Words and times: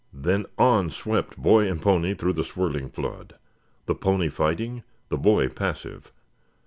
Then 0.11 0.47
on 0.57 0.89
swept 0.89 1.37
boy 1.37 1.67
and 1.69 1.79
pony 1.79 2.15
through 2.15 2.33
the 2.33 2.43
swirling 2.43 2.89
flood, 2.89 3.35
the 3.85 3.93
pony 3.93 4.29
fighting, 4.29 4.81
the 5.09 5.17
boy 5.19 5.47
passive. 5.47 6.11